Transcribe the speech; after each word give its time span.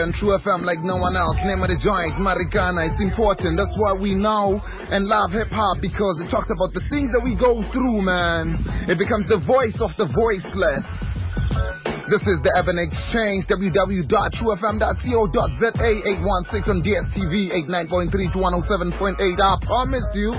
On 0.00 0.16
True 0.16 0.32
FM 0.32 0.64
like 0.64 0.80
no 0.80 0.96
one 0.96 1.12
else. 1.12 1.36
Name 1.44 1.60
of 1.60 1.68
the 1.68 1.76
joint, 1.76 2.16
Marikana. 2.16 2.88
It's 2.88 3.04
important. 3.04 3.60
That's 3.60 3.76
why 3.76 3.92
we 3.92 4.16
know 4.16 4.56
and 4.88 5.04
love 5.04 5.36
hip 5.36 5.52
hop 5.52 5.84
because 5.84 6.16
it 6.24 6.32
talks 6.32 6.48
about 6.48 6.72
the 6.72 6.80
things 6.88 7.12
that 7.12 7.20
we 7.20 7.36
go 7.36 7.60
through, 7.68 8.00
man. 8.00 8.64
It 8.88 8.96
becomes 8.96 9.28
the 9.28 9.36
voice 9.44 9.76
of 9.84 9.92
the 10.00 10.08
voiceless. 10.08 10.88
This 12.08 12.24
is 12.26 12.40
the 12.40 12.48
Urban 12.56 12.80
Exchange, 12.80 13.44
www.truefm.co.za, 13.46 15.68
816 15.70 16.66
on 16.66 16.80
DSTV, 16.80 17.52
89.3 17.70 18.32
to 18.32 18.40
107.8. 18.40 19.20
I 19.20 19.60
promised 19.62 20.16
you. 20.16 20.32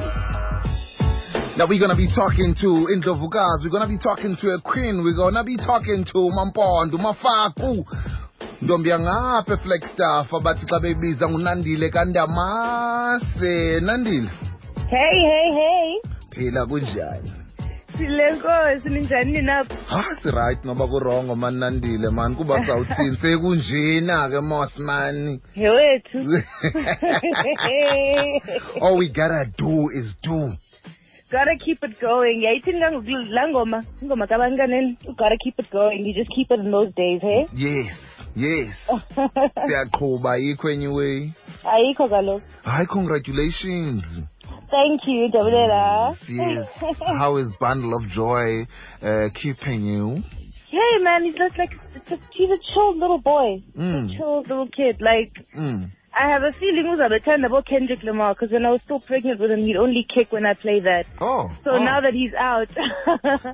Now 1.56 1.70
we're 1.70 1.80
gonna 1.80 1.96
be 1.96 2.10
talking 2.10 2.56
to 2.66 2.90
Indovukas, 2.90 3.62
we're 3.64 3.70
gonna 3.70 3.88
be 3.88 4.00
talking 4.02 4.36
to 4.42 4.50
a 4.56 4.60
queen, 4.60 5.04
we're 5.04 5.14
gonna 5.16 5.44
be 5.44 5.56
talking 5.56 6.04
to 6.10 6.32
Mampondo, 6.34 6.98
Mafaku, 6.98 7.86
ntombi 8.62 8.90
yangapha 8.90 9.54
eflagstaff 9.54 10.34
abathi 10.34 10.66
xa 10.70 10.80
bebiza 10.80 11.30
ngunandile 11.30 11.90
kandamase 11.90 13.80
nandile 13.82 14.30
Hey, 14.90 15.20
hey, 15.32 15.50
hey. 15.60 15.90
phila 16.30 16.66
kunjani 16.66 17.32
Silenkosi 17.98 18.90
ninjani 18.90 19.32
ninapha? 19.32 19.76
ha 19.88 20.16
sirayithi 20.22 20.68
noba 20.68 20.88
kurongo 20.88 21.36
mani 21.36 21.60
nandile 21.60 22.10
mani 22.10 22.36
kuba 22.36 22.66
sawuthini 22.66 23.18
sekunjena 23.22 24.30
ke 24.30 24.42
mos 24.42 24.80
mani 24.80 25.42
He 25.54 25.70
wethu. 25.70 26.20
all 28.82 28.98
we 28.98 29.10
gotta 29.10 29.46
do 29.58 29.90
is 30.00 30.16
do 30.24 30.52
gotta 31.32 31.56
keep 31.66 31.84
it 31.84 32.00
going. 32.02 32.42
Yayithi 32.44 32.72
la 33.32 33.48
ngoma, 33.48 33.84
ingoma 34.02 34.28
gotta 34.28 35.38
keep 35.44 35.60
it 35.60 35.70
going. 35.72 36.06
You 36.06 36.14
just 36.14 36.30
keep 36.36 36.52
it 36.52 36.60
in 36.60 36.72
those 36.72 36.92
days, 36.96 37.22
hey? 37.22 37.46
yes 37.56 37.96
yes 38.36 38.74
siyaqhuba 39.68 40.32
ayikho 40.32 40.70
enye 40.70 40.88
way 40.88 41.32
Ayikho 41.64 42.08
kaloku. 42.10 42.42
hayi 42.64 42.88
congratulations 42.88 44.04
Thank 44.72 45.02
you, 45.08 45.30
Jabulela. 45.34 46.16
yes 46.30 46.68
how 47.18 47.38
is 47.38 47.52
bundle 47.60 47.94
of 47.96 48.08
joy 48.10 48.66
uh, 49.02 49.30
keeping 49.34 49.86
you 49.86 50.24
Hey 50.72 51.04
man, 51.04 51.24
he's 51.26 51.36
just 51.36 51.58
like 51.58 51.72
it's 51.96 52.12
a, 52.12 52.18
he's 52.32 52.50
a 52.50 52.58
chill 52.74 52.98
little 52.98 53.18
boy. 53.20 53.62
Mm. 53.78 54.06
A 54.06 54.18
chill 54.18 54.40
little 54.40 54.68
kid. 54.70 55.02
Like 55.02 55.34
mm. 55.54 55.92
I 56.18 56.30
have 56.32 56.44
a 56.44 56.54
feeling 56.54 56.86
uzabe 56.96 57.46
about 57.46 57.66
Kendrick 57.66 58.02
Lamar 58.04 58.36
because 58.36 58.54
when 58.54 58.66
I 58.66 58.70
was 58.72 58.80
still 58.86 59.02
pregnant 59.02 59.42
with 59.42 59.52
him, 59.52 59.60
he'd 59.66 59.76
only 59.76 60.06
kick 60.16 60.32
when 60.32 60.46
I 60.46 60.54
play 60.54 60.80
that. 60.80 61.08
oh 61.20 61.50
So 61.66 61.72
oh. 61.72 61.84
now 61.84 62.00
that 62.00 62.14
he's 62.14 62.34
out, 62.34 62.70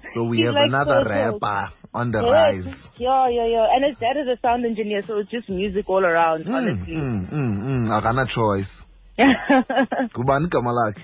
So 0.13 0.25
we 0.25 0.41
have 0.41 0.53
like 0.53 0.67
another 0.69 1.01
so 1.03 1.09
rapper 1.09 1.73
on 1.93 2.11
the 2.11 2.19
Yes. 2.21 2.31
rise. 2.31 2.75
Yeah, 2.97 3.27
yeah, 3.29 3.45
yeah. 3.47 3.67
And 3.75 3.85
his 3.85 3.97
dad 3.99 4.17
is 4.17 4.27
a 4.27 4.37
sound 4.41 4.65
engineer, 4.65 5.01
so 5.05 5.17
it's 5.17 5.29
just 5.29 5.49
music 5.49 5.89
all 5.89 6.05
around, 6.05 6.45
Mm, 6.45 6.53
honestly. 6.53 6.95
mm, 6.95 7.29
mm, 7.31 7.53
mm. 7.61 8.01
Akana 8.01 8.27
choice. 8.27 8.69
Kubani 10.13 10.47
igama 10.47 10.71
lakhe? 10.73 11.01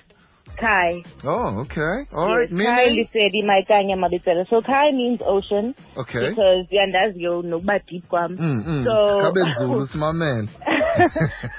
Kai. 0.60 1.02
Oh, 1.24 1.62
okay. 1.66 2.06
All 2.14 2.38
right. 2.38 2.48
yes, 2.52 2.66
Kai 2.68 2.86
Meaning? 2.86 3.08
lisedi 3.08 3.42
maikanya 3.44 3.98
mabitsela. 3.98 4.48
So 4.50 4.62
Kai 4.62 4.92
means 4.92 5.20
ocean 5.26 5.74
Okay. 5.98 6.30
because 6.30 6.68
yandaziyo 6.72 7.42
nokuba 7.42 7.80
deep 7.90 8.08
kwam. 8.08 8.38
So- 8.86 9.22
Kabe 9.24 9.42
Zulu, 9.60 9.86
simamele. 9.92 10.48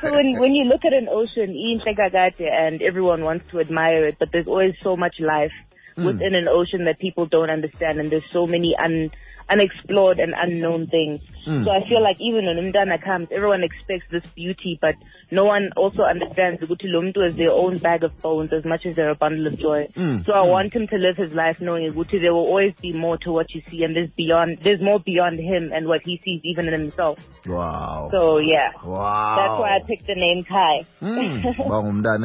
so 0.00 0.12
when 0.14 0.38
when 0.38 0.52
you 0.54 0.64
look 0.66 0.84
at 0.84 0.92
an 0.92 1.08
ocean, 1.10 1.50
inhle 1.50 1.96
kakade, 1.96 2.46
and 2.48 2.80
everyone 2.82 3.24
wants 3.24 3.44
to 3.50 3.58
admire 3.58 4.06
it, 4.06 4.16
but 4.20 4.28
there's 4.32 4.46
always 4.46 4.74
so 4.82 4.96
much 4.96 5.16
life 5.18 5.52
Mm. 5.96 6.06
within 6.06 6.34
an 6.34 6.48
ocean 6.48 6.84
that 6.86 6.98
people 6.98 7.26
don't 7.26 7.50
understand, 7.50 8.00
and 8.00 8.10
there's 8.10 8.28
so 8.32 8.46
many 8.46 8.74
un 8.76 9.10
unexplored 9.48 10.18
and 10.18 10.34
unknown 10.36 10.86
things. 10.86 11.20
Mm. 11.46 11.64
So 11.64 11.70
I 11.70 11.86
feel 11.88 12.02
like 12.02 12.16
even 12.20 12.46
when 12.46 12.56
Umdana 12.56 13.02
comes, 13.02 13.28
everyone 13.30 13.62
expects 13.62 14.06
this 14.10 14.24
beauty, 14.34 14.78
but 14.80 14.94
no 15.30 15.44
one 15.44 15.70
also 15.76 16.02
understands 16.02 16.62
ukuthi 16.62 16.88
lo 16.88 17.02
muntu 17.02 17.28
is 17.28 17.36
their 17.36 17.52
own 17.52 17.78
bag 17.78 18.02
of 18.02 18.10
bones 18.22 18.50
as 18.52 18.64
much 18.64 18.86
as 18.86 18.96
they're 18.96 19.10
a 19.10 19.14
bundle 19.14 19.46
of 19.46 19.58
joy. 19.58 19.86
Mm, 19.96 20.24
So 20.24 20.32
I 20.32 20.46
mm. 20.46 20.50
want 20.50 20.72
him 20.72 20.86
to 20.88 20.96
live 20.96 21.16
his 21.16 21.32
life 21.32 21.60
knowing 21.60 21.92
ukuthi 21.92 22.20
there 22.20 22.32
will 22.32 22.48
always 22.48 22.72
be 22.80 22.92
more 22.92 23.18
to 23.18 23.32
what 23.32 23.54
you 23.54 23.60
see, 23.70 23.84
and 23.84 23.94
there's 23.94 24.10
beyond, 24.16 24.58
there's 24.64 24.80
more 24.80 25.00
beyond 25.00 25.38
him 25.38 25.70
and 25.72 25.86
what 25.86 26.00
he 26.04 26.20
sees 26.24 26.40
even 26.44 26.66
in 26.68 26.80
himself. 26.80 27.18
Wow. 27.46 28.08
So 28.10 28.38
yeah. 28.38 28.70
wow. 28.82 29.36
That's 29.36 29.60
why 29.60 29.76
I 29.76 29.80
picked 29.86 30.06
the 30.06 30.16
name 30.16 30.44
Kai. 30.44 30.86
Mm, 31.04 31.44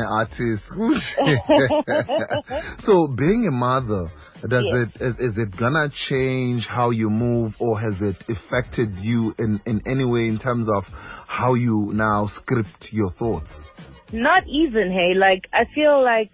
artist. 0.08 0.64
so 2.86 3.08
being 3.16 3.48
a 3.48 3.52
mother, 3.52 4.10
does 4.48 4.64
Yes. 4.66 4.88
it 4.96 5.02
is, 5.02 5.20
is 5.20 5.38
it 5.38 5.56
gonna 5.58 5.90
change 6.08 6.66
how 6.66 6.92
you 6.92 7.10
move 7.10 7.56
or 7.60 7.80
has 7.80 8.02
it 8.02 8.16
affected 8.30 8.96
you 8.98 9.34
in, 9.38 9.60
in 9.66 9.82
any 9.86 10.06
way 10.06 10.28
in 10.28 10.40
terms 10.40 10.68
of 10.70 10.86
how 11.28 11.56
you 11.56 11.92
now 11.94 12.28
script 12.28 12.90
your 12.92 13.12
thoughts? 13.12 13.52
Not 14.12 14.44
even, 14.48 14.92
hey. 14.92 15.14
Like, 15.14 15.48
I 15.54 15.66
feel 15.76 16.02
like 16.02 16.32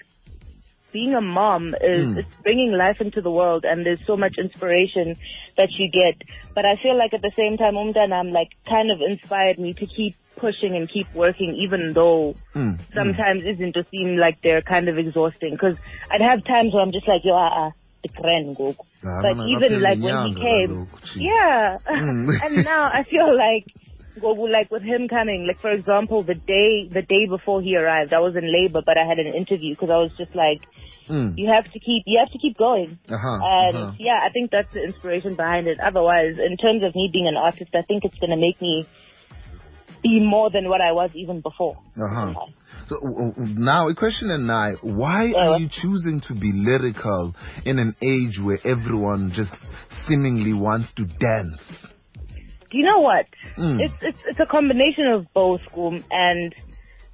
being 0.94 1.14
a 1.14 1.22
mom 1.22 1.76
is 1.76 2.08
Mm. 2.08 2.18
it's 2.20 2.36
bringing 2.42 2.72
life 2.72 3.02
into 3.02 3.22
the 3.22 3.32
world 3.32 3.66
and 3.66 3.86
there's 3.86 4.00
so 4.08 4.16
much 4.16 4.38
inspiration 4.38 5.18
that 5.58 5.70
you 5.78 5.90
get. 5.92 6.16
But 6.54 6.66
I 6.66 6.76
feel 6.82 6.96
like 6.98 7.14
at 7.14 7.22
the 7.22 7.34
same 7.36 7.58
time, 7.58 7.74
Umdanam, 7.76 8.32
like, 8.32 8.50
kind 8.70 8.92
of 8.92 9.02
inspired 9.02 9.60
me 9.60 9.74
to 9.74 9.86
keep 9.86 10.16
pushing 10.38 10.76
and 10.76 10.88
keep 10.90 11.08
working 11.14 11.56
even 11.56 11.94
though 11.94 12.36
Mm, 12.54 12.80
sometimes 12.94 13.44
isn't 13.44 13.74
to 13.74 13.86
seem 13.92 14.16
like 14.16 14.42
they're 14.42 14.62
kind 14.62 14.88
of 14.88 14.98
exhausting. 14.98 15.52
Because 15.52 15.76
I'd 16.10 16.22
have 16.22 16.46
times 16.46 16.74
where 16.74 16.84
I'm 16.84 16.94
just 16.94 17.08
like, 17.08 17.22
yo, 17.26 17.34
ah, 17.34 17.72
grand 18.14 18.56
go. 18.58 18.76
Ah, 19.04 19.22
But 19.22 19.38
even 19.50 19.82
like 19.82 20.00
when 20.00 20.18
he 20.28 20.36
came, 20.36 20.88
yeah. 21.16 21.78
Mm. 21.90 22.30
and 22.44 22.66
now 22.66 22.84
I 22.92 23.04
feel 23.10 23.30
like, 23.36 23.66
well, 24.22 24.50
like 24.52 24.70
with 24.72 24.84
him 24.84 25.08
coming, 25.08 25.46
like 25.48 25.60
for 25.62 25.72
example, 25.72 26.24
the 26.24 26.36
day 26.36 26.88
the 26.92 27.02
day 27.02 27.26
before 27.28 27.62
he 27.62 27.76
arrived, 27.76 28.14
I 28.14 28.20
was 28.20 28.36
in 28.36 28.46
labor, 28.52 28.82
but 28.86 28.98
I 28.98 29.06
had 29.08 29.20
an 29.20 29.34
interview 29.34 29.74
because 29.76 29.90
I 29.90 29.98
was 29.98 30.12
just 30.18 30.36
like, 30.36 30.62
Mm. 31.06 31.38
you 31.38 31.48
have 31.54 31.66
to 31.66 31.78
keep, 31.80 32.02
you 32.08 32.18
have 32.18 32.32
to 32.32 32.40
keep 32.40 32.58
going. 32.58 32.98
Uh-huh, 33.08 33.38
And 33.40 33.78
uh-huh. 33.78 33.92
yeah, 34.00 34.18
I 34.26 34.30
think 34.34 34.50
that's 34.50 34.74
the 34.74 34.82
inspiration 34.84 35.36
behind 35.36 35.68
it. 35.68 35.78
Otherwise, 35.80 36.34
in 36.42 36.58
terms 36.58 36.82
of 36.82 36.96
me 36.96 37.12
being 37.14 37.28
an 37.28 37.38
artist, 37.38 37.70
I 37.76 37.84
think 37.84 38.06
it's 38.06 38.18
gonna 38.18 38.38
make 38.42 38.60
me 38.60 38.88
be 40.06 40.20
more 40.20 40.52
than 40.52 40.70
what 40.70 40.82
I 40.82 40.92
was 40.92 41.10
even 41.16 41.42
before. 41.42 41.78
Uh-huh. 41.98 42.34
So 42.88 43.34
now 43.38 43.90
a 43.90 43.96
question 43.96 44.30
and 44.30 44.52
I, 44.52 44.74
why 44.82 45.34
are 45.34 45.58
you 45.58 45.68
choosing 45.72 46.22
to 46.28 46.36
be 46.36 46.52
lyrical 46.54 47.34
in 47.66 47.80
an 47.80 47.96
age 48.02 48.40
where 48.40 48.60
everyone 48.64 49.32
just 49.34 49.56
seemingly 50.08 50.54
wants 50.54 50.94
to 50.96 51.06
dance? 51.06 51.88
Do 52.70 52.78
you 52.78 52.86
know 52.86 53.00
what? 53.00 53.26
Mm. 53.58 53.80
It's 53.82 53.94
it's 54.02 54.18
it's 54.28 54.40
a 54.40 54.46
combination 54.46 55.08
of 55.08 55.26
both, 55.34 55.62
Goom, 55.74 56.04
and 56.12 56.54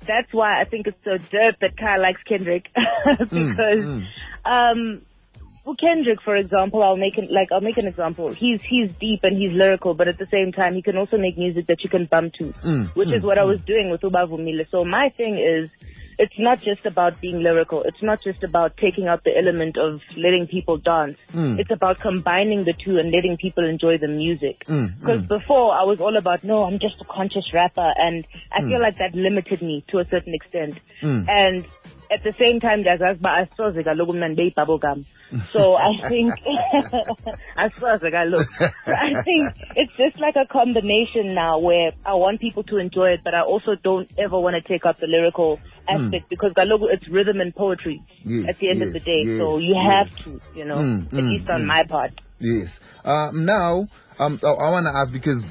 that's 0.02 0.34
why 0.34 0.59
I 0.62 0.66
think 0.66 0.88
it's 0.88 0.97
so 1.06 1.18
dope 1.18 1.56
that 1.62 1.78
Kai 1.78 1.97
likes 1.97 2.22
Kendrick 2.28 2.66
because 3.05 3.85
mm. 3.85 4.03
um 4.44 5.02
well, 5.66 5.75
Kendrick, 5.75 6.22
for 6.22 6.35
example, 6.35 6.81
I'll 6.84 6.97
make 6.97 7.17
an, 7.17 7.28
like 7.31 7.52
I'll 7.52 7.61
make 7.61 7.78
an 7.78 7.87
example. 7.87 8.34
He's 8.34 8.59
he's 8.67 8.90
deep 8.99 9.19
and 9.23 9.37
he's 9.37 9.52
lyrical, 9.52 9.93
but 9.93 10.08
at 10.08 10.17
the 10.17 10.28
same 10.31 10.52
time, 10.52 10.73
he 10.75 10.81
can 10.81 10.97
also 10.97 11.17
make 11.17 11.37
music 11.37 11.67
that 11.67 11.84
you 11.84 11.90
can 11.90 12.05
bump 12.05 12.34
to, 12.35 12.53
Mm, 12.63 12.96
which 12.96 13.09
is 13.09 13.22
mm, 13.22 13.25
what 13.25 13.37
I 13.37 13.43
was 13.43 13.59
doing 13.61 13.90
with 13.91 14.02
Ubavumile. 14.02 14.69
So 14.72 14.84
my 14.85 15.09
thing 15.16 15.37
is, 15.37 15.69
it's 16.19 16.37
not 16.37 16.61
just 16.61 16.85
about 16.85 17.19
being 17.22 17.41
lyrical. 17.41 17.84
It's 17.84 18.02
not 18.03 18.22
just 18.23 18.43
about 18.43 18.78
taking 18.78 19.08
out 19.08 19.23
the 19.23 19.35
element 19.35 19.78
of 19.78 20.02
letting 20.16 20.46
people 20.47 20.78
dance. 20.78 21.17
Mm. 21.34 21.58
It's 21.59 21.72
about 21.72 21.99
combining 21.99 22.63
the 22.63 22.73
two 22.73 22.97
and 22.99 23.11
letting 23.11 23.37
people 23.37 23.67
enjoy 23.67 23.97
the 23.97 24.08
music. 24.08 24.66
Mm, 24.67 24.99
Because 24.99 25.22
mm. 25.23 25.28
before 25.28 25.73
I 25.73 25.84
was 25.84 25.99
all 25.99 26.17
about 26.17 26.43
no, 26.43 26.63
I'm 26.63 26.79
just 26.79 26.96
a 27.02 27.05
conscious 27.05 27.46
rapper, 27.53 27.91
and 27.97 28.25
I 28.52 28.61
Mm. 28.61 28.69
feel 28.69 28.81
like 28.81 28.97
that 28.97 29.16
limited 29.16 29.61
me 29.61 29.84
to 29.90 29.99
a 29.99 30.05
certain 30.09 30.34
extent. 30.34 30.79
Mm. 31.02 31.25
And 31.29 31.66
at 32.11 32.23
the 32.23 32.34
same 32.40 32.59
time, 32.59 32.78
ndiyazazi 32.78 33.19
uba 33.19 33.34
asoze 33.34 33.84
kaloku 33.84 34.13
mna 34.13 34.28
ndibe 34.28 34.43
yibubble 34.43 34.78
gum. 34.78 35.05
So 35.53 35.75
I 35.78 35.97
think, 36.09 36.34
as 37.55 37.72
far 37.79 37.96
as 37.96 38.02
I 38.03 38.25
look, 38.25 38.47
I 38.87 39.23
think 39.23 39.53
it's 39.75 39.91
just 39.97 40.19
like 40.19 40.35
a 40.35 40.46
combination 40.46 41.34
now 41.34 41.59
where 41.59 41.93
I 42.05 42.13
want 42.13 42.40
people 42.41 42.63
to 42.63 42.78
enjoy 42.78 43.13
it, 43.13 43.22
but 43.23 43.34
I 43.34 43.41
also 43.41 43.75
don't 43.84 44.09
ever 44.17 44.37
want 44.40 44.55
to 44.55 44.61
take 44.61 44.85
up 44.85 44.99
the 44.99 45.08
lyrical 45.08 45.59
aspect 45.87 46.29
because 46.29 46.52
Galogo, 46.53 46.87
it's 46.91 47.08
rhythm 47.09 47.40
and 47.41 47.55
poetry 47.55 48.02
Yes, 48.25 48.49
at 48.49 48.59
the 48.59 48.69
end 48.69 48.81
of 48.84 48.93
the 48.93 48.99
day. 48.99 49.23
yes, 49.25 49.40
so 49.40 49.58
you 49.58 49.75
yes. 49.75 49.91
have 49.91 50.09
to, 50.25 50.40
you 50.53 50.66
know, 50.66 50.78
Mm, 50.78 51.08
at 51.08 51.13
mm, 51.13 51.29
least 51.31 51.49
on 51.49 51.61
mm. 51.61 51.66
my 51.67 51.84
part. 51.87 52.11
Yes. 52.40 52.69
Um, 53.03 53.46
now, 53.46 53.87
um, 54.19 54.40
I, 54.43 54.47
I 54.47 54.69
want 54.72 54.85
to 54.85 54.93
ask 54.99 55.11
because 55.13 55.43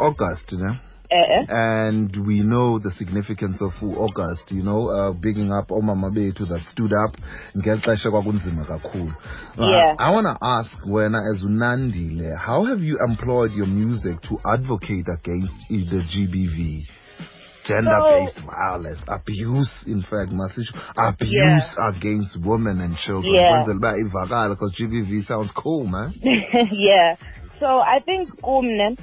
August, 0.00 0.50
you 0.52 0.58
know, 0.58 0.74
Uh, 1.10 1.44
and 1.48 2.26
we 2.26 2.40
know 2.40 2.78
the 2.78 2.90
significance 2.98 3.62
of 3.62 3.72
August, 3.82 4.50
you 4.50 4.62
know, 4.62 4.88
uh, 4.88 5.12
bigging 5.12 5.50
up 5.50 5.68
omama 5.68 6.10
bethu 6.10 6.46
that 6.48 6.60
stood 6.70 6.92
up 6.92 7.16
ngexesha 7.56 8.10
kwakunzima 8.10 8.64
kakhulu. 8.64 9.14
Yeah. 9.56 9.94
I 9.98 10.10
want 10.10 10.26
to 10.26 10.36
ask 10.44 10.70
wena 10.84 11.20
as 11.32 11.42
Unandile, 11.42 12.36
how 12.36 12.64
have 12.66 12.80
you 12.80 12.98
employed 13.08 13.52
your 13.52 13.66
music 13.66 14.20
to 14.28 14.38
advocate 14.46 15.06
against 15.08 15.54
the 15.70 16.02
GBV? 16.12 16.84
Gender-based 17.64 18.40
violence, 18.46 19.00
abuse, 19.08 19.84
in 19.86 20.00
fact, 20.02 20.32
masisho, 20.32 20.72
abuse 20.96 21.76
against 21.94 22.38
women 22.42 22.80
and 22.80 22.96
children. 22.96 23.34
Yeah. 23.34 23.62
Kwenzela 23.62 23.76
uba 23.76 23.94
ivakale, 23.96 24.54
because 24.54 24.74
GBV 24.78 25.24
sounds 25.26 25.50
cool, 25.54 25.86
man. 25.86 26.14
yeah. 26.70 27.16
So 27.60 27.66
I 27.66 28.00
think 28.04 28.40
Umne, 28.40 28.96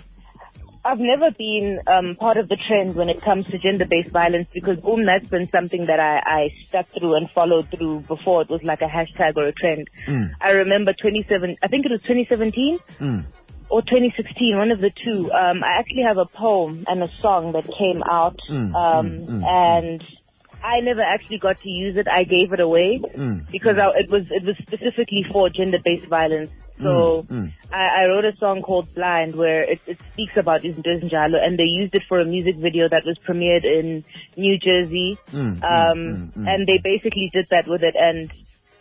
I've 0.85 0.99
never 0.99 1.31
been 1.35 1.79
um, 1.87 2.15
part 2.19 2.37
of 2.37 2.47
the 2.47 2.57
trend 2.67 2.95
when 2.95 3.09
it 3.09 3.19
comes 3.25 3.45
to 3.47 3.57
gender-based 3.57 4.11
violence 4.13 4.47
because 4.53 4.77
um, 4.85 5.05
that's 5.05 5.25
been 5.25 5.49
something 5.51 5.87
that 5.87 5.99
I, 5.99 6.19
I 6.23 6.49
stuck 6.69 6.85
through 6.97 7.15
and 7.17 7.27
followed 7.33 7.67
through 7.75 8.01
before 8.07 8.43
it 8.43 8.49
was 8.51 8.61
like 8.63 8.81
a 8.81 8.85
hashtag 8.87 9.35
or 9.35 9.47
a 9.47 9.51
trend. 9.53 9.89
Mm. 10.07 10.29
I 10.39 10.51
remember 10.51 10.93
27, 10.93 11.57
I 11.63 11.67
think 11.67 11.85
it 11.87 11.91
was 11.91 12.01
2017 12.07 12.77
Mm. 13.01 13.25
or 13.69 13.81
2016, 13.81 14.55
one 14.57 14.69
of 14.69 14.79
the 14.79 14.91
two. 15.03 15.31
Um, 15.33 15.63
I 15.63 15.79
actually 15.79 16.03
have 16.07 16.17
a 16.17 16.27
poem 16.37 16.85
and 16.87 17.01
a 17.01 17.09
song 17.19 17.53
that 17.53 17.65
came 17.65 18.03
out, 18.03 18.37
Mm, 18.47 18.75
um, 18.75 19.05
mm, 19.09 19.27
mm, 19.27 19.41
and 19.43 20.01
I 20.63 20.81
never 20.81 21.01
actually 21.01 21.39
got 21.39 21.59
to 21.61 21.69
use 21.69 21.97
it. 21.97 22.07
I 22.07 22.23
gave 22.25 22.53
it 22.53 22.59
away 22.59 23.01
Mm. 23.01 23.49
because 23.51 23.77
I, 23.81 23.89
it 24.01 24.09
was 24.09 24.23
it 24.29 24.43
was 24.45 24.55
specifically 24.61 25.25
for 25.31 25.49
gender-based 25.49 26.07
violence. 26.09 26.51
So 26.81 27.25
Mm, 27.29 27.31
mm. 27.31 27.53
I, 27.71 28.03
I 28.03 28.05
wrote 28.07 28.25
a 28.25 28.35
song 28.37 28.61
called 28.61 28.93
Blind 28.93 29.35
where 29.35 29.63
it, 29.63 29.79
it 29.87 29.97
speaks 30.13 30.33
about 30.37 30.61
ezinjalo 30.61 31.37
and 31.41 31.57
they 31.57 31.63
used 31.63 31.95
it 31.95 32.03
for 32.07 32.19
a 32.19 32.25
music 32.25 32.55
video 32.61 32.87
that 32.89 33.03
was 33.05 33.17
premiered 33.27 33.63
in 33.65 34.03
New 34.35 34.57
Jersey. 34.59 35.17
Mm, 35.33 35.59
mm, 35.59 35.63
Um, 35.63 35.97
mm, 35.97 36.37
mm, 36.37 36.47
and 36.47 36.67
they 36.67 36.79
basically 36.83 37.29
did 37.33 37.47
that 37.51 37.65
with 37.67 37.81
it 37.83 37.95
and 37.97 38.31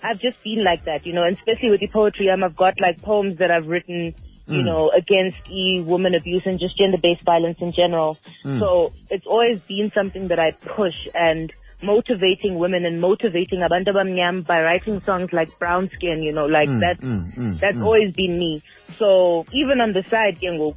I've 0.03 0.21
just 0.21 0.43
been 0.45 0.63
like 0.63 0.85
that, 0.85 1.07
you 1.07 1.15
know, 1.15 1.25
and 1.25 1.37
especially 1.39 1.71
with 1.71 1.81
the 1.81 1.89
poetry, 1.89 2.29
um, 2.29 2.45
I've 2.45 2.57
got 2.57 2.75
like 2.81 3.01
poems 3.01 3.39
that 3.39 3.51
I've 3.51 3.67
written, 3.67 4.15
you 4.47 4.61
Mm. 4.63 4.67
know, 4.67 4.91
against 4.91 5.39
e 5.51 5.81
woman 5.81 6.15
abuse 6.15 6.43
and 6.45 6.61
just 6.61 6.77
gender-based 6.77 7.25
violence 7.25 7.57
in 7.63 7.73
general. 7.73 8.19
Mm. 8.45 8.61
So 8.61 8.93
it's 9.09 9.25
always 9.27 9.61
been 9.67 9.91
something 9.95 10.29
that 10.29 10.39
I 10.39 10.51
push 10.77 10.95
and 11.15 11.51
motivating 11.85 12.59
women 12.59 12.85
and 12.85 13.01
motivating 13.01 13.61
abantu 13.61 13.91
abamnyama 13.95 14.47
by 14.47 14.61
writing 14.67 15.01
songs 15.07 15.31
like 15.33 15.51
Brown 15.59 15.91
Skin, 15.95 16.23
you 16.23 16.33
know, 16.33 16.47
like 16.47 16.69
Mm, 16.69 16.81
that's 16.81 17.01
mm, 17.01 17.37
mm, 17.37 17.61
that's 17.61 17.77
mm. 17.77 17.85
always 17.85 18.13
been 18.15 18.39
me. 18.39 18.63
So 18.99 19.45
even 19.53 19.81
on 19.81 19.93
the 19.93 20.05
side, 20.11 20.39
you 20.43 20.53
know, 20.59 20.75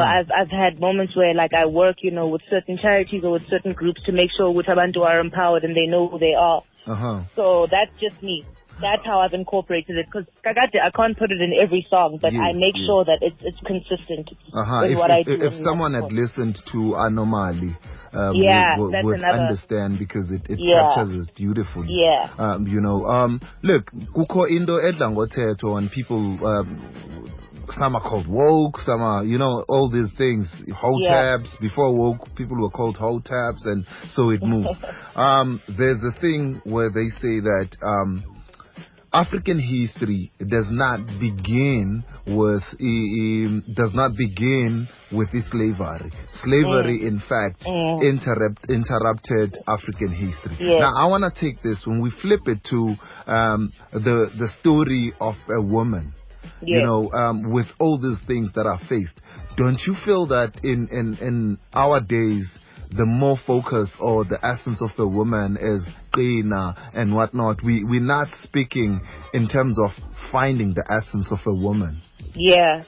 Uh-huh. 0.00 0.14
I've 0.16 0.30
I've 0.40 0.50
had 0.50 0.80
moments 0.80 1.14
where 1.14 1.34
like 1.34 1.52
I 1.52 1.66
work, 1.66 1.96
you 2.06 2.10
know, 2.10 2.28
with 2.28 2.42
certain 2.48 2.78
charities 2.78 3.24
or 3.24 3.32
with 3.32 3.46
certain 3.54 3.74
groups 3.74 4.00
to 4.04 4.12
make 4.12 4.30
sure 4.36 4.46
ukuthi 4.48 4.72
abantu 4.74 5.04
are 5.04 5.20
empowered 5.20 5.64
and 5.64 5.76
they 5.76 5.86
know 5.86 6.08
who 6.08 6.18
they 6.18 6.32
are. 6.32 6.62
Uh-huh. 6.86 7.18
So 7.34 7.66
that's 7.70 7.92
just 8.00 8.22
me. 8.22 8.44
That's 8.80 9.04
how 9.04 9.20
I've 9.20 9.32
incorporated 9.32 9.96
it. 9.96 10.06
Because 10.06 10.26
Kagate, 10.44 10.80
I 10.82 10.90
can't 10.90 11.16
put 11.18 11.30
it 11.30 11.40
in 11.40 11.52
every 11.58 11.86
song, 11.88 12.18
but 12.20 12.28
I 12.34 12.52
make 12.52 12.76
yes. 12.76 12.86
sure 12.86 13.04
that 13.04 13.18
it's 13.22 13.36
it's 13.40 13.60
consistent 13.66 14.30
Uh-huh. 14.52 14.80
with 14.82 14.92
If, 14.92 14.98
what 14.98 15.10
I 15.10 15.22
do. 15.22 15.32
if 15.40 15.52
someone 15.64 15.94
had 15.94 16.12
listened 16.12 16.62
to 16.72 16.94
Anomaly, 16.96 17.76
um, 18.12 18.34
Yeah, 18.36 18.76
would, 18.78 18.84
would, 18.84 18.94
that's 18.94 19.04
would 19.04 19.16
another- 19.20 19.38
understand 19.38 19.98
because 19.98 20.30
it, 20.30 20.42
it 20.48 20.58
Yeah. 20.60 20.88
captures 20.94 21.26
it 21.28 21.34
beautifully. 21.34 21.88
Yeah. 21.90 22.28
Um, 22.38 22.66
you 22.66 22.80
know, 22.80 23.04
um, 23.06 23.40
look, 23.62 23.90
kukho 24.14 24.48
into 24.50 24.72
edla 24.72 25.08
ngothetho 25.12 25.78
and 25.78 25.90
people, 25.90 26.36
um, 26.46 27.30
some 27.78 27.96
are 27.96 28.00
called 28.02 28.28
woke, 28.28 28.78
some 28.80 29.02
are, 29.02 29.24
you 29.24 29.38
know, 29.38 29.64
all 29.68 29.90
these 29.90 30.12
things, 30.16 30.46
hotabs. 30.70 31.48
Before 31.60 31.94
woke, 31.96 32.28
people 32.36 32.56
were 32.60 32.70
called 32.70 32.96
hotabs, 32.96 33.64
and 33.66 33.84
so 34.10 34.30
it 34.30 34.40
moves. 34.42 34.70
um, 35.16 35.60
there's 35.76 35.98
a 36.04 36.12
thing 36.20 36.60
where 36.64 36.90
they 36.90 37.08
say 37.20 37.40
that, 37.40 37.68
um, 37.82 38.22
African 39.22 39.58
history 39.58 40.30
does 40.38 40.68
not 40.70 40.98
begin 41.18 42.04
with 42.26 42.62
does 43.74 43.94
not 43.94 44.10
begin 44.16 44.88
with 45.10 45.30
slavery. 45.50 46.10
Slavery, 46.44 47.06
in 47.06 47.20
fact, 47.20 47.64
Mm. 47.66 48.02
interrupt, 48.02 48.70
interrupted 48.70 49.58
African 49.66 50.12
history. 50.12 50.56
Yes. 50.60 50.80
Now, 50.80 50.92
I 50.96 51.06
want 51.06 51.22
to 51.24 51.40
take 51.40 51.62
this 51.62 51.86
when 51.86 52.00
we 52.00 52.10
flip 52.22 52.42
it 52.46 52.62
to 52.64 52.80
um, 53.26 53.72
the 53.92 54.30
the 54.38 54.48
story 54.60 55.12
of 55.20 55.36
a 55.58 55.62
woman. 55.62 56.12
You 56.62 56.82
know, 56.82 57.10
um, 57.12 57.50
with 57.52 57.66
all 57.78 57.98
these 57.98 58.20
things 58.26 58.52
that 58.54 58.66
are 58.66 58.80
faced, 58.88 59.18
don't 59.56 59.80
you 59.86 59.94
feel 60.04 60.26
that 60.28 60.52
in 60.64 60.88
in 60.90 61.06
in 61.28 61.58
our 61.74 62.00
days? 62.00 62.46
The 62.92 63.04
more 63.04 63.36
focus 63.46 63.90
or 64.00 64.24
the 64.24 64.38
essence 64.46 64.80
of 64.80 64.90
the 64.96 65.08
woman 65.08 65.56
is 65.60 65.82
qina 66.16 66.90
and 66.94 67.14
whatnot. 67.14 67.62
We 67.62 67.84
we're 67.84 68.00
not 68.00 68.28
speaking 68.42 69.00
in 69.32 69.48
terms 69.48 69.78
of 69.78 69.90
finding 70.32 70.74
the 70.74 70.84
essence 70.90 71.30
of 71.30 71.40
a 71.46 71.54
woman. 71.54 72.00
Yeah. 72.34 72.84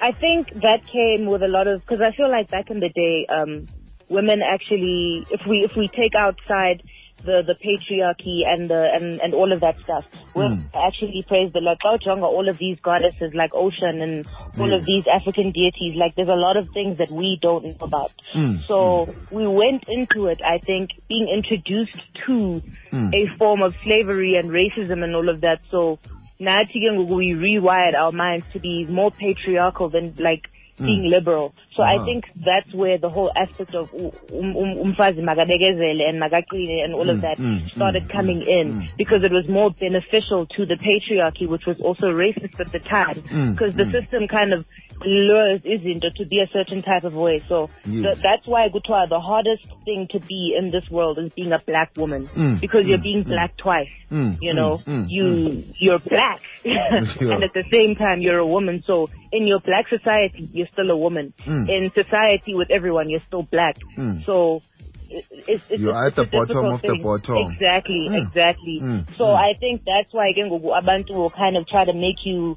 I 0.00 0.12
think 0.12 0.48
that 0.62 0.80
came 0.92 1.26
with 1.26 1.42
a 1.42 1.48
lot 1.48 1.66
of, 1.66 1.80
because 1.80 2.00
I 2.00 2.14
feel 2.16 2.30
like 2.30 2.50
back 2.50 2.70
in 2.70 2.80
the 2.80 2.90
day, 2.90 3.26
um, 3.32 3.66
women 4.08 4.40
actually, 4.42 5.26
if 5.30 5.40
we, 5.48 5.66
if 5.68 5.76
we 5.76 5.88
take 5.88 6.14
outside 6.14 6.82
the, 7.24 7.42
the 7.46 7.54
patriarchy 7.54 8.42
and 8.46 8.68
the, 8.70 8.88
and, 8.92 9.20
and 9.20 9.34
all 9.34 9.52
of 9.52 9.60
that 9.60 9.76
stuff, 9.82 10.04
women 10.34 10.68
actually 10.74 11.24
praise 11.26 11.52
the 11.52 11.60
Lord. 11.60 11.78
Jonga, 11.82 12.22
all 12.22 12.48
of 12.48 12.58
these 12.58 12.78
goddesses 12.80 13.34
like 13.34 13.52
Oshun 13.52 14.02
and 14.02 14.26
all 14.58 14.72
of 14.72 14.84
these 14.84 15.04
African 15.12 15.50
deities, 15.52 15.96
like 15.96 16.14
there's 16.14 16.28
a 16.28 16.32
lot 16.32 16.56
of 16.56 16.68
things 16.74 16.98
that 16.98 17.10
we 17.10 17.38
don't 17.40 17.64
know 17.64 17.76
about. 17.80 18.12
Mm, 18.34 18.66
So 18.66 19.14
we 19.30 19.46
went 19.46 19.84
into 19.88 20.26
it, 20.26 20.40
I 20.44 20.58
think, 20.58 20.90
being 21.08 21.28
introduced 21.32 21.96
to 22.26 22.62
Mm. 22.92 23.12
a 23.12 23.36
form 23.36 23.62
of 23.62 23.74
slavery 23.82 24.36
and 24.36 24.50
racism 24.50 25.02
and 25.02 25.14
all 25.14 25.28
of 25.28 25.40
that. 25.40 25.60
So 25.70 25.98
now 26.38 26.58
we 26.72 27.32
rewired 27.34 27.94
our 27.94 28.12
minds 28.12 28.46
to 28.52 28.60
be 28.60 28.86
more 28.86 29.10
patriarchal 29.10 29.90
than 29.90 30.14
like 30.18 30.42
being 30.78 31.08
liberal. 31.10 31.54
So 31.74 31.82
I 31.82 31.96
Uh-huh. 31.96 32.04
think 32.04 32.24
that's 32.44 32.72
where 32.74 32.98
the 32.98 33.08
whole 33.08 33.30
aspect 33.34 33.74
of 33.74 33.88
um, 33.94 34.56
um, 34.56 34.76
umfazi 34.84 35.20
makabekezele 35.22 36.04
and 36.08 36.20
makaqine 36.20 36.84
and 36.84 36.94
all 36.94 37.08
of 37.08 37.16
Mm, 37.16 37.22
that 37.22 37.38
mm, 37.38 37.70
started 37.76 38.04
mm, 38.04 38.12
coming 38.12 38.40
mm, 38.40 38.60
in 38.60 38.66
mm. 38.74 38.88
because 38.98 39.24
it 39.24 39.32
was 39.32 39.48
more 39.48 39.70
beneficial 39.70 40.46
to 40.56 40.66
the 40.66 40.76
patriarchy, 40.76 41.48
which 41.48 41.64
was 41.66 41.80
also 41.80 42.06
racist 42.06 42.60
at 42.60 42.70
the 42.72 42.80
time. 42.80 43.22
Mm, 43.32 43.52
Because 43.54 43.74
the 43.76 43.84
mm. 43.84 43.92
system 43.92 44.28
kind 44.28 44.52
of 44.52 44.64
lures 45.04 45.60
izinto 45.64 46.12
to 46.14 46.24
be 46.26 46.40
a 46.40 46.48
certain 46.52 46.82
type 46.82 47.04
of 47.04 47.14
way. 47.14 47.42
So 47.48 47.70
Yes. 47.84 48.02
th- 48.04 48.22
that's 48.22 48.46
why 48.46 48.68
Gutwa, 48.68 49.08
the 49.08 49.20
hardest 49.20 49.64
thing 49.84 50.08
to 50.12 50.20
be 50.20 50.54
in 50.58 50.70
this 50.70 50.90
world 50.90 51.18
is 51.18 51.30
being 51.34 51.52
a 51.52 51.60
black 51.66 51.90
woman 51.96 52.28
Mm, 52.34 52.60
because 52.60 52.86
you're 52.86 52.98
mm, 52.98 53.02
being 53.02 53.24
mm. 53.24 53.28
black 53.28 53.56
twice. 53.56 53.88
Mm, 54.10 54.38
You 54.40 54.54
know, 54.54 54.78
mm, 54.86 55.06
you 55.08 55.24
mm. 55.24 55.74
you're 55.78 55.98
black, 55.98 56.40
and 56.64 57.42
at 57.42 57.52
the 57.52 57.64
same 57.72 57.94
time 57.96 58.20
you're 58.20 58.38
a 58.38 58.46
woman. 58.46 58.82
So 58.86 59.08
in 59.32 59.46
your 59.46 59.60
black 59.60 59.88
society, 59.88 60.48
you're 60.52 60.68
still 60.72 60.90
a 60.90 60.96
woman. 60.96 61.34
In 61.46 61.90
society 61.94 62.54
with 62.54 62.70
everyone, 62.70 63.10
you're 63.10 63.24
still 63.26 63.42
black. 63.42 63.76
So 64.24 64.62
it's, 65.08 65.62
it's, 65.70 65.80
You're 65.82 66.06
it's 66.06 66.18
at 66.18 66.24
the 66.24 66.30
bottom 66.30 66.64
of 66.66 66.82
the 66.82 66.98
bottom. 67.02 67.52
Exactly, 67.52 68.08
exactly. 68.12 68.80
So. 69.16 69.26
I 69.26 69.52
think 69.58 69.82
that's 69.84 70.12
why 70.12 70.28
again 70.30 70.50
Abantu 70.50 71.14
will 71.14 71.30
kind 71.30 71.56
of 71.56 71.66
try 71.68 71.84
to 71.84 71.92
make 71.92 72.24
you 72.24 72.56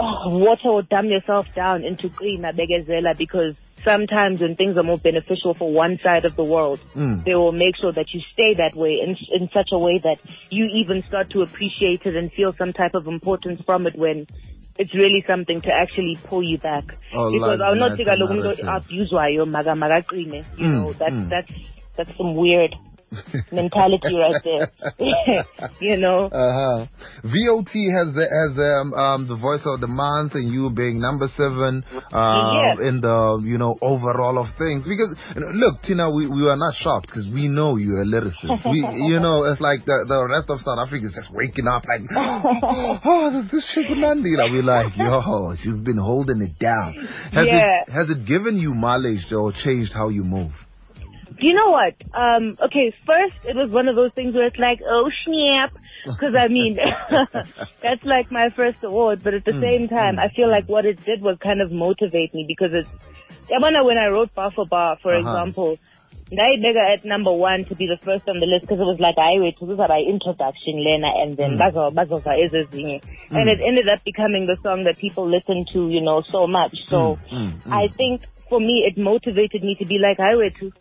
oh, 0.00 0.38
water 0.38 0.68
or 0.68 0.82
dumb 0.82 1.06
yourself 1.06 1.46
down 1.54 1.84
into 1.84 2.08
Qina 2.08 2.52
Begezela 2.58 3.16
because 3.16 3.54
sometimes 3.84 4.40
when 4.40 4.56
things 4.56 4.76
are 4.76 4.82
more 4.82 4.98
beneficial 4.98 5.54
for 5.54 5.72
one 5.72 5.98
side 6.02 6.24
of 6.24 6.34
the 6.36 6.44
world, 6.44 6.80
Mm. 6.94 7.24
they 7.24 7.34
will 7.34 7.52
make 7.52 7.76
sure 7.80 7.92
that 7.92 8.06
you 8.12 8.20
stay 8.32 8.54
that 8.54 8.76
way 8.76 9.00
in, 9.00 9.16
in 9.32 9.48
such 9.52 9.68
a 9.72 9.78
way 9.78 9.98
that 10.02 10.18
you 10.50 10.66
even 10.74 11.02
start 11.08 11.30
to 11.30 11.42
appreciate 11.42 12.02
it 12.04 12.16
and 12.16 12.32
feel 12.32 12.52
some 12.58 12.72
type 12.72 12.94
of 12.94 13.06
importance 13.06 13.60
from 13.64 13.86
it 13.86 13.96
when 13.96 14.26
it's 14.78 14.94
really 14.94 15.24
something 15.26 15.60
to 15.62 15.70
actually 15.72 16.16
pull 16.24 16.42
you 16.42 16.58
back. 16.58 16.84
Oh, 17.14 17.32
because 17.32 17.60
I'll 17.60 17.74
not 17.76 17.96
take 17.96 18.06
a 18.06 18.12
look 18.14 18.30
abuse 18.30 19.12
wayo 19.12 19.46
maga 19.46 19.74
maga 19.74 20.02
qine. 20.02 20.44
You 20.56 20.66
Mm, 20.66 20.72
know, 20.74 20.92
that's 20.92 21.14
mm. 21.14 21.30
that's 21.30 21.52
that's 21.96 22.16
some 22.16 22.34
weird 22.36 22.74
mentality 23.52 24.14
right 24.14 24.42
there. 24.44 24.70
you 25.80 25.96
know. 25.96 26.26
Uh-huh. 26.26 26.86
VOT 27.24 27.72
has 27.96 28.12
the, 28.14 28.26
has 28.28 28.52
um, 28.58 28.92
um, 28.94 29.20
the 29.28 29.36
voice 29.36 29.62
of 29.64 29.80
the 29.80 29.86
month, 29.86 30.34
and 30.34 30.52
you 30.52 30.70
being 30.70 31.00
number 31.00 31.26
seven 31.36 31.84
uh, 32.12 32.76
Yeah. 32.78 32.88
in 32.88 33.00
the 33.00 33.40
you 33.44 33.56
know 33.58 33.76
overall 33.80 34.38
of 34.38 34.46
things. 34.58 34.86
Because 34.86 35.16
look, 35.36 35.80
Tina, 35.82 36.10
we, 36.12 36.26
we 36.26 36.48
are 36.48 36.56
not 36.56 36.74
shocked 36.74 37.06
because 37.08 37.26
we 37.32 37.48
know 37.48 37.76
you're 37.76 38.02
a 38.02 38.04
lyricist. 38.04 38.60
We, 38.68 38.84
you 39.08 39.20
know, 39.24 39.44
it's 39.44 39.60
like 39.60 39.84
the 39.86 40.04
the 40.06 40.28
rest 40.28 40.50
of 40.50 40.60
South 40.60 40.78
Africa 40.78 41.06
is 41.06 41.14
just 41.14 41.32
waking 41.32 41.66
up 41.66 41.84
like, 41.88 42.02
oh, 42.14 43.30
this 43.32 43.50
this 43.50 43.64
shit 43.74 43.86
Nandi. 43.96 44.36
Like, 44.36 44.52
we're 44.52 44.62
like, 44.62 44.92
yo, 44.96 45.54
she's 45.62 45.80
been 45.82 45.98
holding 45.98 46.42
it 46.42 46.58
down. 46.58 46.94
Has 47.32 47.46
Yeah. 47.46 47.82
it 47.86 47.92
has 47.92 48.10
it 48.10 48.26
given 48.26 48.58
you 48.58 48.74
mileage 48.74 49.32
or 49.32 49.52
changed 49.52 49.92
how 49.92 50.08
you 50.08 50.24
move? 50.24 50.52
You 51.40 51.54
know 51.54 51.70
what? 51.70 51.94
Um, 52.14 52.56
okay, 52.66 52.92
first 53.06 53.34
it 53.44 53.54
was 53.56 53.70
one 53.70 53.88
of 53.88 53.96
those 53.96 54.12
things 54.14 54.34
where 54.34 54.46
it's 54.46 54.58
like, 54.58 54.80
oh 54.84 55.08
snap, 55.24 55.72
because 56.04 56.34
I 56.38 56.48
mean, 56.48 56.76
that's 57.82 58.04
like 58.04 58.30
my 58.30 58.48
first 58.56 58.78
award. 58.82 59.22
But 59.22 59.34
at 59.34 59.44
the 59.44 59.52
same 59.60 59.88
time, 59.88 60.18
I 60.18 60.28
feel 60.34 60.50
like 60.50 60.68
what 60.68 60.84
it 60.84 60.98
did 61.04 61.22
was 61.22 61.38
kind 61.42 61.60
of 61.60 61.70
motivate 61.70 62.34
me 62.34 62.44
because 62.48 62.70
it's. 62.72 62.88
I 63.50 63.58
wonder 63.62 63.82
when 63.84 63.98
I 63.98 64.06
wrote 64.08 64.34
bar 64.34 64.50
for 64.54 64.66
bar, 64.66 64.98
for 65.02 65.14
Uh-huh. 65.14 65.20
example, 65.28 65.78
ndayibeka 66.32 66.92
at 66.94 67.04
number 67.04 67.32
one 67.32 67.64
to 67.68 67.74
be 67.74 67.86
the 67.86 67.96
first 68.04 68.28
on 68.28 68.38
the 68.40 68.46
list 68.46 68.62
because 68.66 68.80
it 68.80 68.84
was 68.92 69.00
like 69.00 69.16
hayi 69.16 69.38
wethu 69.40 69.64
kuzoba 69.66 69.96
introduction 70.14 70.76
lena 70.86 71.08
and 71.22 71.36
then 71.38 71.56
bazo- 71.56 71.90
bazova 71.98 72.36
ezezinye 72.44 73.00
and 73.30 73.48
it 73.48 73.60
ended 73.68 73.88
up 73.88 74.00
becoming 74.04 74.44
the 74.46 74.56
song 74.62 74.84
that 74.84 74.98
people 74.98 75.24
listen 75.36 75.64
to 75.72 75.88
you 75.88 76.02
know 76.02 76.20
so 76.32 76.46
much 76.46 76.74
so 76.90 77.00
mm, 77.32 77.52
mm. 77.66 77.72
i 77.82 77.88
think 78.00 78.20
for 78.50 78.60
me 78.60 78.84
it 78.88 78.98
motivated 78.98 79.62
me 79.64 79.74
to 79.80 79.86
be 79.86 79.96
like 80.06 80.20
I 80.20 80.34
wethu 80.42 80.68
su- 80.68 80.72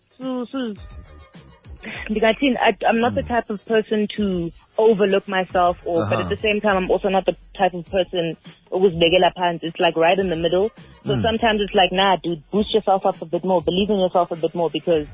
I- 2.68 2.86
i'm 2.90 3.00
not 3.00 3.14
the 3.16 3.24
type 3.24 3.50
of 3.50 3.60
person 3.66 4.08
to 4.18 4.52
overlook 4.78 5.28
myself 5.28 5.78
or 5.86 6.00
but 6.10 6.14
Uh-huh. 6.14 6.24
at 6.24 6.30
the 6.30 6.38
same 6.42 6.60
time 6.62 6.76
i'm 6.78 6.92
also 6.92 7.10
not 7.10 7.26
the 7.26 7.36
type 7.58 7.74
of 7.74 7.86
person 7.86 8.36
ukuzibekela 8.72 9.30
phansi 9.38 9.64
it's 9.70 9.80
like 9.80 9.96
right 10.06 10.20
in 10.20 10.30
the 10.30 10.36
middle 10.36 10.70
so 11.06 11.12
sometimes 11.28 11.62
it's 11.66 11.76
like 11.82 11.92
nah 11.92 12.16
dude 12.24 12.42
boost 12.52 12.74
yourself 12.74 13.06
up 13.06 13.22
a 13.22 13.26
bit 13.26 13.44
more 13.52 13.62
believe 13.70 13.90
in 13.90 14.00
yourself 14.06 14.32
a 14.32 14.36
bit 14.36 14.54
more 14.56 14.70
because 14.78 15.06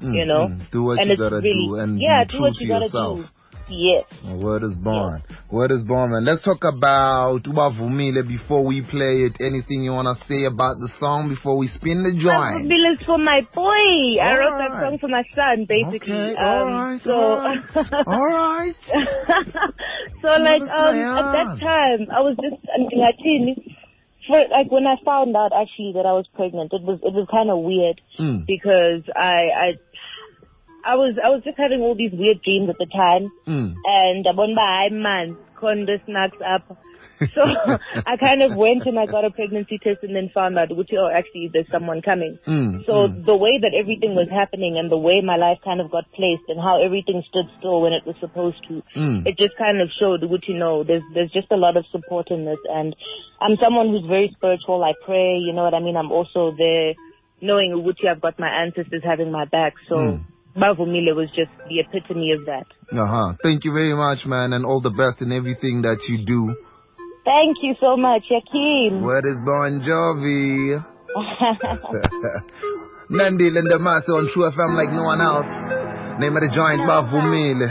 mm, 0.00 0.14
you 0.18 0.24
know 0.30 0.48
mm. 0.48 0.70
Do 0.70 0.84
what 0.84 0.98
and 1.00 1.10
you 1.10 1.16
gotta 1.16 1.40
really 1.48 1.66
do 1.68 1.74
and 1.76 2.00
yeah 2.00 2.24
do 2.24 2.40
what 2.40 2.60
you 2.60 2.68
gotta 2.68 2.84
yourself. 2.86 3.18
do 3.18 3.24
yes 3.70 4.04
Word 4.24 4.62
is 4.64 4.76
born. 4.76 5.22
Word 5.50 5.72
is 5.72 5.82
born, 5.82 6.12
man. 6.12 6.24
Let's 6.24 6.44
talk 6.44 6.64
about 6.64 7.42
Ubavumile 7.44 8.26
before 8.26 8.64
we 8.64 8.82
play 8.82 9.24
it. 9.28 9.36
Anything 9.40 9.82
you 9.82 9.92
want 9.92 10.08
to 10.08 10.16
say 10.26 10.44
about 10.44 10.78
the 10.78 10.88
song 11.00 11.28
before 11.28 11.56
we 11.56 11.68
spin 11.68 12.02
the 12.04 12.12
joint? 12.20 12.68
Bill 12.68 12.92
is 12.92 12.98
for 13.06 13.18
my 13.18 13.40
boy. 13.54 14.20
I 14.20 14.36
wrote 14.36 14.58
that 14.58 14.72
song 14.82 14.98
for 15.00 15.08
my 15.08 15.24
son, 15.34 15.66
basically. 15.68 16.12
Okay, 16.12 16.36
um, 16.36 16.68
alright, 16.68 17.00
so, 17.04 17.12
alright, 17.12 17.64
alright. 18.06 18.76
so 20.22 20.28
like 20.40 20.62
um, 20.62 20.94
at 20.96 21.32
that 21.32 21.50
time, 21.60 22.00
I 22.12 22.20
was 22.20 22.36
just 22.36 22.60
I 22.68 22.78
mean, 22.78 23.00
like, 23.00 23.16
for 24.28 24.38
like 24.52 24.70
when 24.70 24.86
I 24.86 24.96
found 25.04 25.34
out 25.34 25.52
actually 25.56 25.92
that 25.96 26.04
I 26.04 26.12
was 26.12 26.26
pregnant, 26.34 26.72
it 26.72 26.82
was 26.82 27.00
it 27.02 27.14
was 27.14 27.26
kind 27.30 27.50
of 27.50 27.58
weird 27.64 28.00
Mm. 28.20 28.46
because 28.46 29.02
I 29.14 29.48
I 29.54 29.68
I 30.92 30.94
was 30.96 31.14
I 31.22 31.28
was 31.28 31.42
just 31.44 31.58
having 31.58 31.80
all 31.80 31.94
these 31.94 32.12
weird 32.12 32.40
dreams 32.42 32.68
at 32.70 32.78
the 32.78 32.86
time, 33.04 33.24
Mm. 33.46 33.74
and 33.84 34.26
I 34.26 34.32
went 34.40 34.56
by 34.56 34.88
man, 34.90 35.36
conda 35.60 36.02
snacks 36.06 36.38
up. 36.54 36.64
So 37.34 37.42
I 38.06 38.14
kind 38.16 38.42
of 38.46 38.54
went 38.56 38.86
and 38.86 38.96
I 38.96 39.06
got 39.06 39.24
a 39.24 39.30
pregnancy 39.30 39.78
test 39.82 40.04
and 40.04 40.14
then 40.14 40.30
found 40.32 40.56
out, 40.56 40.70
which 40.80 40.90
oh 40.96 41.10
actually 41.12 41.50
there's 41.52 41.66
someone 41.72 42.00
coming. 42.00 42.38
Mm, 42.46 42.86
So 42.86 42.92
mm. 43.08 43.26
the 43.26 43.34
way 43.44 43.58
that 43.64 43.74
everything 43.74 44.14
was 44.14 44.28
happening 44.30 44.78
and 44.78 44.86
the 44.88 44.96
way 45.06 45.20
my 45.20 45.34
life 45.36 45.58
kind 45.64 45.80
of 45.80 45.90
got 45.90 46.04
placed 46.18 46.46
and 46.48 46.60
how 46.60 46.80
everything 46.80 47.24
stood 47.28 47.46
still 47.58 47.80
when 47.82 47.92
it 47.92 48.06
was 48.06 48.14
supposed 48.20 48.62
to, 48.68 48.74
Mm. 48.96 49.26
it 49.26 49.34
just 49.36 49.56
kind 49.58 49.80
of 49.82 49.88
showed, 49.98 50.22
which 50.30 50.46
you 50.46 50.58
know, 50.62 50.84
there's 50.84 51.02
there's 51.14 51.32
just 51.32 51.50
a 51.50 51.56
lot 51.66 51.76
of 51.76 51.84
support 51.90 52.30
in 52.30 52.44
this. 52.44 52.62
And 52.78 52.94
I'm 53.40 53.56
someone 53.64 53.88
who's 53.90 54.06
very 54.06 54.30
spiritual. 54.38 54.84
I 54.84 54.94
pray, 55.04 55.38
you 55.46 55.52
know 55.52 55.64
what 55.64 55.74
I 55.74 55.80
mean. 55.80 55.96
I'm 55.96 56.12
also 56.12 56.54
there, 56.56 56.94
knowing 57.40 57.82
which 57.82 57.98
I've 58.08 58.20
got 58.20 58.38
my 58.38 58.48
ancestors 58.62 59.02
having 59.02 59.32
my 59.32 59.44
back. 59.58 59.74
So 59.88 59.96
Mm. 59.96 60.20
Bavumile 60.56 61.14
was 61.14 61.28
just 61.36 61.50
the 61.68 61.78
epitome 61.80 62.32
of 62.32 62.44
that. 62.46 62.66
Uh-huh. 62.92 63.34
Thank 63.42 63.64
you 63.64 63.72
very 63.72 63.94
much, 63.94 64.24
man, 64.26 64.52
and 64.52 64.64
all 64.64 64.80
the 64.80 64.90
best 64.90 65.20
in 65.22 65.30
everything 65.32 65.82
that 65.82 65.98
you 66.08 66.24
do. 66.24 66.54
Thank 67.24 67.58
you 67.62 67.74
so 67.80 67.96
much, 67.96 68.24
Yakim. 68.30 69.02
Word 69.02 69.24
is 69.26 69.36
Bon 69.44 69.82
Jovi. 69.84 70.82
Nandile 73.10 73.60
Ndamase 73.64 74.08
on 74.08 74.28
True 74.32 74.50
FM 74.50 74.74
like 74.76 74.90
no 74.92 75.02
one 75.04 75.20
else. 75.20 75.46
Name 76.20 76.36
of 76.36 76.42
the 76.42 76.48
joint, 76.52 76.80
Bavumile. 76.88 77.68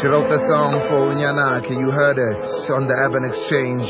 She 0.00 0.06
wrote 0.08 0.28
the 0.28 0.38
song 0.48 0.80
for 0.88 0.98
Unyanake. 1.12 1.70
You 1.70 1.90
heard 1.90 2.18
it 2.18 2.70
on 2.72 2.86
the 2.88 2.94
Urban 2.94 3.24
Exchange. 3.26 3.88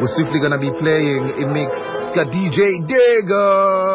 We're 0.00 0.12
swiftly 0.16 0.40
gonna 0.40 0.58
be 0.60 0.70
playing 0.80 1.32
a 1.40 1.46
mix. 1.48 1.72
Got 2.16 2.28
DJ 2.28 2.84
Digger. 2.84 3.85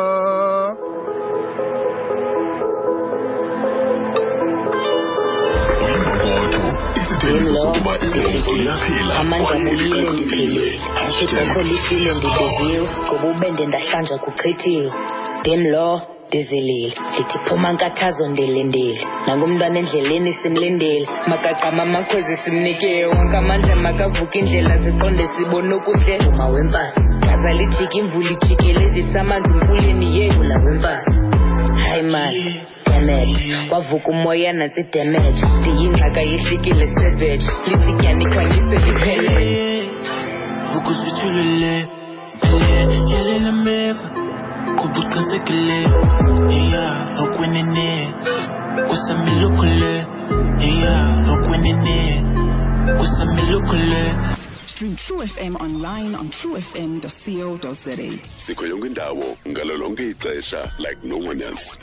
Amandla 9.19 9.55
bulile 9.59 10.09
ndiphilile 10.09 10.79
ngihluphe 11.05 11.63
lishile 11.63 12.11
ndidiziwe 12.17 12.89
ngoba 13.05 13.27
ubende 13.31 13.65
ndahlanjwa 13.65 14.17
kuchithiwe. 14.17 14.91
Ndim 15.39 15.61
lo 15.73 16.01
ndizilile. 16.27 16.93
Ndithi 17.13 17.37
phuma 17.45 17.71
nkathazo 17.73 18.27
ndilindile. 18.29 19.01
Nangumntwana 19.27 19.79
endleleni 19.79 20.33
simlindile. 20.33 21.07
Makagqama 21.27 21.83
amakhwezi 21.83 22.37
simnikile 22.43 23.05
wonke 23.05 23.37
amandla 23.37 23.75
makavuka 23.75 24.35
indlela 24.39 24.77
ziqonde 24.77 25.25
sibone 25.25 25.73
ukuhle 25.75 26.17
uma 26.29 26.45
wempasi 26.53 27.01
gaza 27.21 27.51
lijika 27.53 27.93
imvula 27.99 28.31
ijikelezisa 28.31 29.21
amanzi 29.21 29.49
emfuleni 29.49 30.07
yevula 30.17 30.55
wempasi 30.65 31.11
hayi 31.83 32.03
mani 32.03 32.61
demet 33.01 33.71
wavuka 33.71 34.07
umoya 34.09 34.53
nantsi 34.53 34.83
demet 34.93 35.35
ndiyingxaka 35.59 36.21
yehlukile 36.21 36.85
savage. 36.95 37.45
Lisityani 37.67 38.25
khwanyise 38.25 38.77
liphelele 38.85 39.89
Vukusithulile 40.73 41.87
Phele 42.41 43.05
Tyelela 43.07 43.51
meva 43.51 44.09
Qhuba 44.77 44.99
uqinisekile 44.99 45.79
Yeah 46.49 47.23
Okwenene 47.23 48.13
Kusamile 48.87 49.45
ukhule 49.45 50.05
Yeah 50.59 51.33
Okwenene 51.33 52.23
kusamilukhule 52.97 54.13
Stream 54.65 54.95
True 54.95 55.25
FM 55.27 55.55
online 55.55 56.15
on 56.15 56.29
truefm.co.za. 56.29 57.97
sikho 58.37 58.65
yonke 58.67 58.87
indawo 58.87 59.37
ngalo 59.47 59.77
lonke 59.77 60.09
ixesha 60.09 60.71
like 60.79 60.97
no 61.03 61.17
one 61.17 61.41
else 61.41 61.77